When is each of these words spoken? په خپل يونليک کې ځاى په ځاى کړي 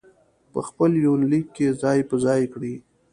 په 0.51 0.59
خپل 0.67 0.91
يونليک 1.05 1.45
کې 1.55 1.67
ځاى 1.81 1.99
په 2.09 2.15
ځاى 2.23 2.43
کړي 2.53 2.73